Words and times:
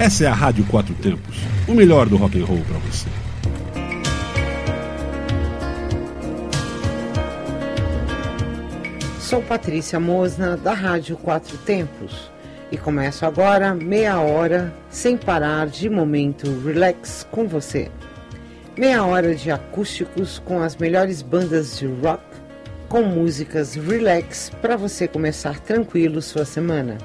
Essa 0.00 0.24
é 0.24 0.26
a 0.28 0.32
Rádio 0.32 0.64
Quatro 0.64 0.94
Tempos, 0.94 1.36
o 1.68 1.74
melhor 1.74 2.08
do 2.08 2.16
rock 2.16 2.40
and 2.40 2.46
roll 2.46 2.62
para 2.62 2.78
você. 2.78 3.06
Sou 9.20 9.42
Patrícia 9.42 10.00
Mosna, 10.00 10.56
da 10.56 10.72
Rádio 10.72 11.18
Quatro 11.18 11.58
Tempos, 11.58 12.32
e 12.72 12.78
começo 12.78 13.26
agora 13.26 13.74
meia 13.74 14.18
hora 14.20 14.72
sem 14.88 15.18
parar 15.18 15.66
de 15.66 15.90
momento 15.90 16.46
relax 16.64 17.26
com 17.30 17.46
você. 17.46 17.90
Meia 18.78 19.04
hora 19.04 19.34
de 19.34 19.50
acústicos 19.50 20.38
com 20.38 20.62
as 20.62 20.76
melhores 20.76 21.20
bandas 21.20 21.78
de 21.78 21.84
rock, 21.86 22.24
com 22.88 23.02
músicas 23.02 23.74
relax 23.74 24.50
para 24.62 24.78
você 24.78 25.06
começar 25.06 25.60
tranquilo 25.60 26.22
sua 26.22 26.46
semana. 26.46 26.96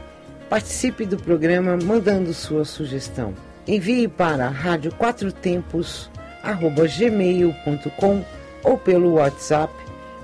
Participe 0.49 1.05
do 1.05 1.17
programa 1.17 1.77
mandando 1.77 2.33
sua 2.33 2.65
sugestão. 2.65 3.33
Envie 3.67 4.07
para 4.07 4.47
rádio 4.47 4.91
quatro 4.93 5.31
tempos 5.31 6.09
gmail.com 6.97 8.23
ou 8.63 8.77
pelo 8.77 9.13
WhatsApp 9.13 9.73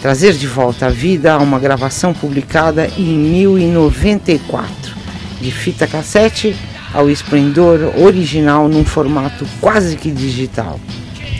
Trazer 0.01 0.35
de 0.35 0.47
volta 0.47 0.87
à 0.87 0.91
vida 0.91 1.37
uma 1.39 1.59
gravação 1.59 2.15
publicada 2.15 2.89
em 2.97 3.19
1094, 3.19 4.95
de 5.41 5.51
fita 5.51 5.85
cassete 5.89 6.55
ao 6.95 7.11
esplendor 7.11 7.93
original 7.99 8.69
num 8.69 8.85
formato 8.85 9.45
quase 9.61 9.97
que 9.97 10.11
digital. 10.13 10.79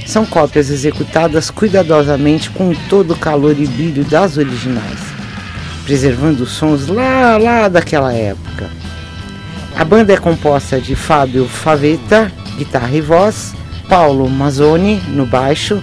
São 0.05 0.27
cópias 0.27 0.71
executadas 0.71 1.51
cuidadosamente 1.51 2.51
com 2.51 2.75
todo 2.91 3.13
o 3.13 3.19
calor 3.19 3.57
e 3.57 3.67
brilho 3.67 4.05
das 4.05 4.37
originais 4.37 5.12
preservando 5.85 6.47
sons 6.47 6.89
lá, 6.89 7.37
lá 7.39 7.69
daquela 7.69 8.13
época. 8.13 8.71
A 9.77 9.85
banda 9.85 10.13
é 10.13 10.17
composta 10.17 10.81
de 10.81 10.95
Fábio 10.95 11.47
Favetta, 11.47 12.31
guitarra 12.57 12.95
e 12.95 13.01
voz, 13.01 13.55
Paulo 13.89 14.29
Mazzoni 14.29 15.03
no 15.09 15.27
baixo 15.27 15.83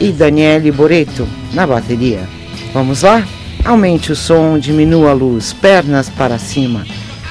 e 0.00 0.10
Daniele 0.10 0.70
Boreto 0.70 1.28
na 1.52 1.66
bateria. 1.66 2.28
Vamos 2.72 3.02
lá? 3.02 3.24
Aumente 3.64 4.12
o 4.12 4.16
som, 4.16 4.58
diminua 4.58 5.10
a 5.10 5.14
luz, 5.14 5.52
pernas 5.52 6.08
para 6.08 6.38
cima, 6.38 6.84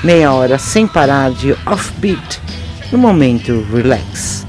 meia 0.04 0.32
hora 0.34 0.58
sem 0.58 0.88
parar 0.88 1.32
de 1.32 1.56
offbeat 1.66 2.42
no 2.92 2.98
momento 2.98 3.66
relax. 3.74 4.46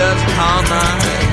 Just 0.00 0.28
all 0.38 0.62
mine. 0.72 1.28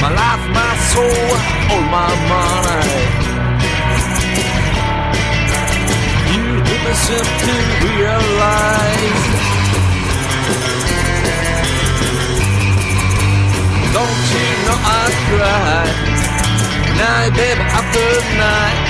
My 0.00 0.10
life, 0.20 0.44
my 0.56 0.72
soul, 0.92 1.30
all 1.68 1.84
my 1.92 2.12
money. 2.32 2.96
You 6.32 6.44
give 6.68 6.82
me 6.86 6.94
something 7.04 7.64
to 7.80 7.88
realize. 8.00 9.26
Don't 13.92 14.24
you 14.32 14.48
know 14.64 14.80
I 14.88 15.04
cry 15.28 15.84
night, 16.96 17.30
baby, 17.36 17.64
after 17.78 18.08
night? 18.40 18.80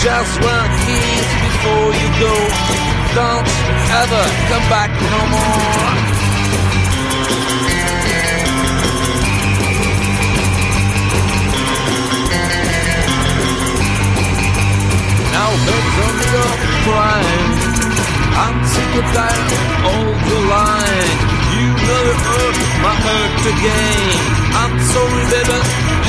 Just 0.00 0.32
one 0.40 0.70
kiss 0.80 1.28
before 1.44 1.90
you 2.00 2.08
go 2.24 2.97
don't 3.18 3.48
ever 4.02 4.24
come 4.50 4.66
back 4.70 4.90
no 5.14 5.20
more. 5.34 5.90
Now 15.34 15.50
beds 15.66 15.96
on 16.06 16.14
the 16.32 16.46
prime, 16.86 17.52
I'm 18.44 18.56
sick 18.72 18.92
of 19.02 19.06
that 19.18 19.40
old 19.92 20.26
line. 20.54 21.18
You 21.58 21.68
know 21.86 22.02
it 22.12 22.20
hurt 22.28 22.56
my 22.84 22.94
hurt 23.06 23.44
again. 23.54 24.18
I'm 24.62 24.74
sorry, 24.92 25.24
baby, 25.32 25.58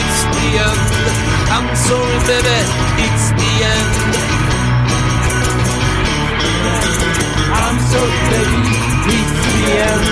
it's 0.01 0.21
the 0.33 0.47
end. 0.67 0.83
I'm 1.55 1.69
sorry, 1.87 2.19
baby, 2.29 2.57
it's 3.05 3.25
the 3.39 3.51
end. 3.73 3.98
I'm 7.49 7.77
so 7.91 8.01
ready, 8.29 8.61
it's 9.09 9.31
the 9.43 9.57
end. 9.81 10.05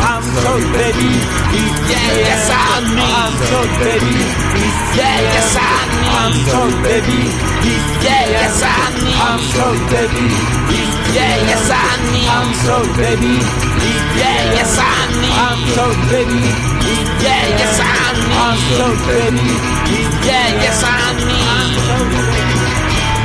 I'm 0.00 0.24
so 0.24 0.52
ready, 0.72 1.12
it's 1.52 1.78
the 1.84 1.96
end. 1.96 2.24
Yes, 2.24 2.48
I 2.48 2.80
need. 2.88 3.12
I'm 3.12 3.34
so 3.48 3.60
ready, 3.82 4.16
it's 4.58 4.80
the 4.94 5.04
end. 5.04 5.24
Yes, 5.28 5.52
I 5.56 5.76
need. 5.92 6.12
I'm 6.18 6.34
so 6.48 6.60
ready, 6.84 7.22
it's 7.68 7.86
the 8.00 8.08
end. 8.08 8.30
Yes, 8.32 8.62
I 8.62 8.88
need. 9.04 9.18
I'm 9.18 9.42
so 9.52 9.66
ready, 9.92 10.26
it's 10.72 10.96
the 11.08 11.20
end. 11.20 11.48
Yes, 11.48 11.68
I 11.68 11.92
need. 12.08 12.28
I'm 12.28 12.50
so 12.64 12.76
ready, 13.00 13.36
it's 13.38 14.04
the 14.12 14.24
end. 14.24 14.56
Yes, 14.56 14.78
I 14.80 15.02
need. 15.12 15.36
I'm 15.38 15.60
so 15.76 15.86
ready, 16.08 16.42
it's 16.88 17.12
the 17.20 17.28
end. 17.28 17.52
Yes, 17.60 17.78
I 17.78 18.16
need. 18.16 18.36
I'm 18.38 18.58
so 18.76 18.88
ready, 19.06 19.48
it's 19.92 20.16
the 20.24 20.32
end. 20.32 20.56
Yes, 20.64 20.80
I 20.84 21.12
need. 21.20 21.78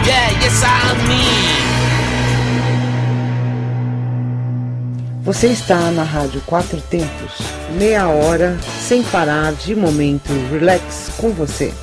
Yeah, 0.03 0.29
yes, 0.41 0.63
I. 0.63 1.62
Você 5.23 5.47
está 5.47 5.89
na 5.91 6.03
Rádio 6.03 6.41
Quatro 6.41 6.81
Tempos, 6.81 7.31
meia 7.77 8.09
hora 8.09 8.57
sem 8.81 9.01
parar 9.03 9.53
de 9.53 9.73
momento 9.73 10.33
relax 10.51 11.11
com 11.15 11.29
você. 11.29 11.73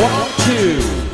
One, 0.00 0.28
two. 0.46 1.07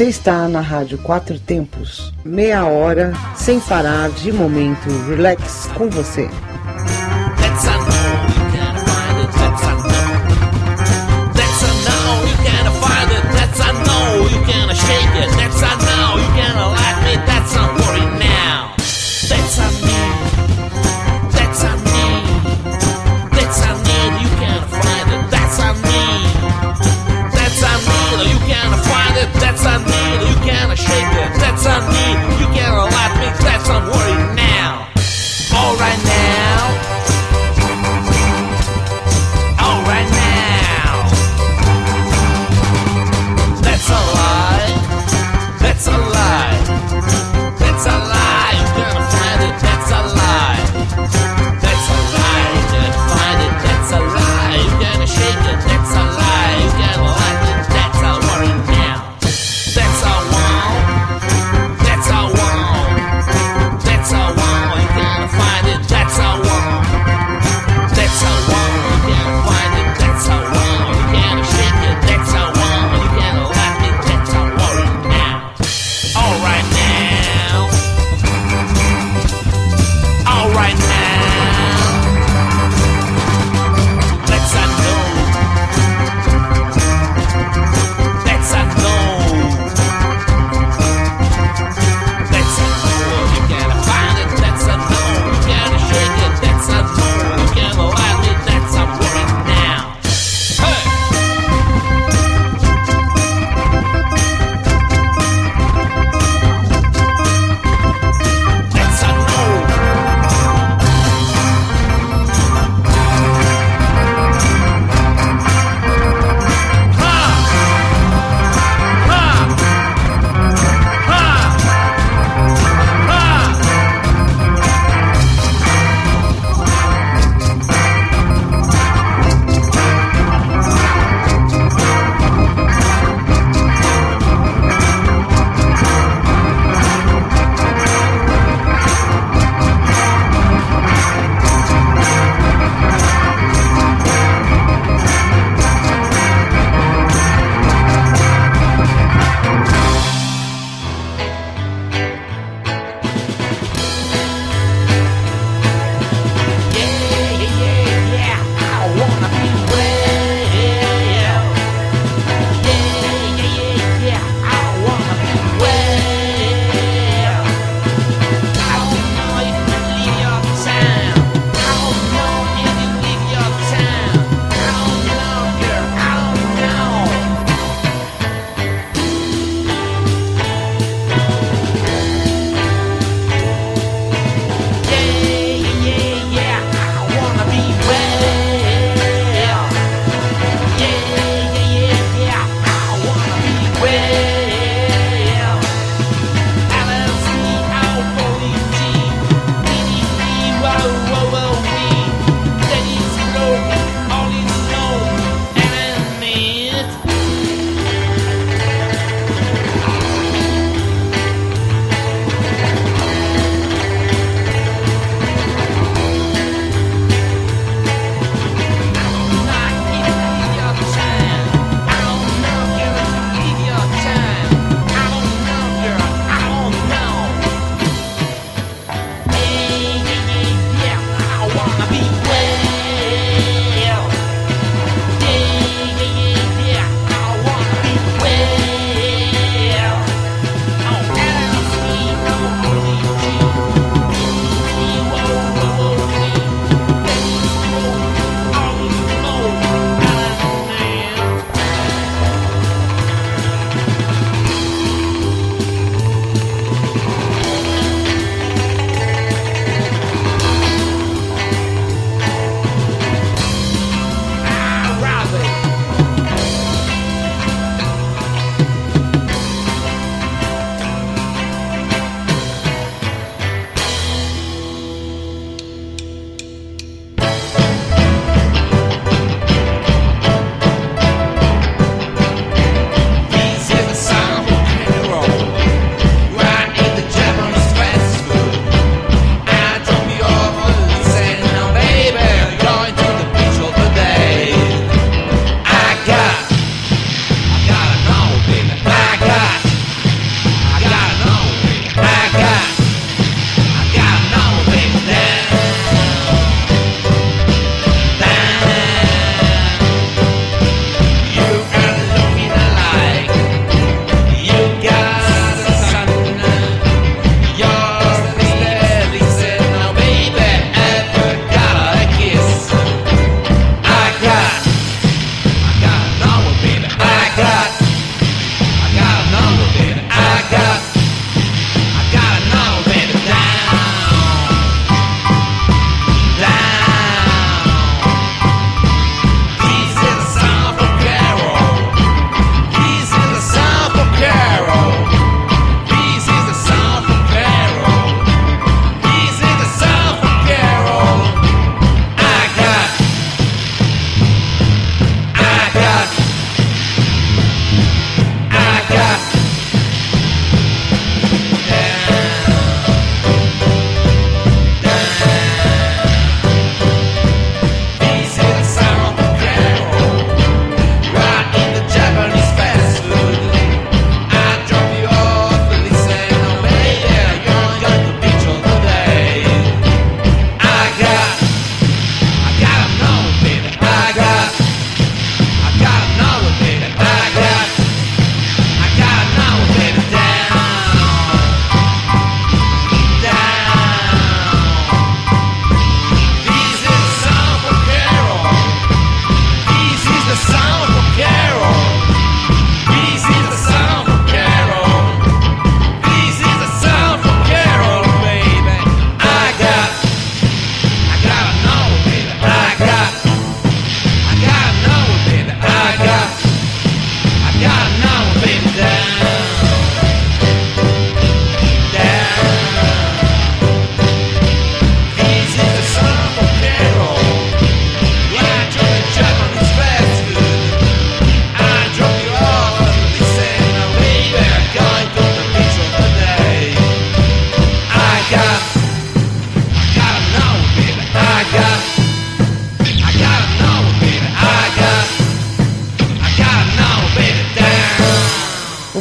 Você 0.00 0.08
está 0.08 0.48
na 0.48 0.62
Rádio 0.62 0.96
Quatro 0.96 1.38
Tempos, 1.38 2.10
meia 2.24 2.64
hora, 2.64 3.12
sem 3.36 3.60
parar, 3.60 4.08
de 4.08 4.32
momento, 4.32 4.88
relax 5.06 5.68
com 5.74 5.90
você. 5.90 6.26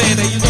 man, 0.00 0.32
you 0.32 0.38
know. 0.38 0.49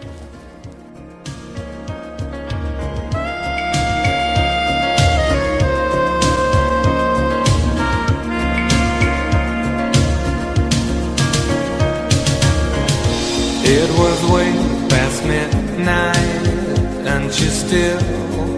She 17.41 17.49
still 17.49 17.99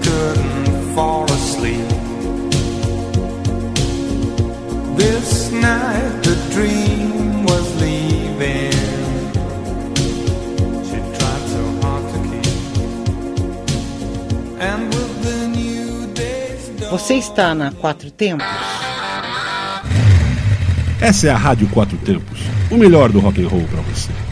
couldn't 0.02 0.94
fall 0.94 1.24
asleep. 1.32 1.88
This 4.98 5.52
night, 5.52 6.12
the 6.28 6.36
dream 6.52 7.46
was 7.46 7.66
leaving. 7.82 8.74
She 10.88 10.98
tried 11.18 11.46
so 11.56 11.64
hard 11.82 12.04
to 12.12 12.20
keep. 12.30 12.56
And 14.60 14.82
with 14.94 15.14
the 15.24 15.40
new 15.48 16.14
day's 16.14 16.68
dawn. 16.80 16.90
Você 16.92 17.16
está 17.16 17.56
na 17.56 17.72
Quatro 17.72 18.12
Tempos? 18.12 18.46
Essa 21.00 21.28
é 21.28 21.32
a 21.32 21.38
Rádio 21.38 21.68
Quatro 21.70 21.98
Tempos, 21.98 22.40
o 22.72 22.78
melhor 22.78 23.12
do 23.12 23.20
rock 23.20 23.42
and 23.44 23.48
roll 23.48 23.68
para 23.68 23.82
você. 23.82 24.23